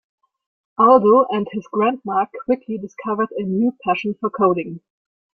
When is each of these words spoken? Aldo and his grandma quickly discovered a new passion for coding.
Aldo 0.79 1.27
and 1.29 1.45
his 1.51 1.67
grandma 1.71 2.25
quickly 2.47 2.79
discovered 2.79 3.29
a 3.37 3.43
new 3.43 3.77
passion 3.85 4.15
for 4.19 4.31
coding. 4.31 4.79